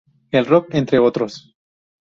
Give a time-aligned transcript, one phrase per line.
[0.31, 1.53] El Rock, entre otros.